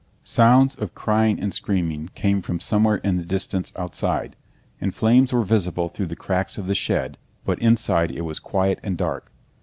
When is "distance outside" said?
3.23-4.35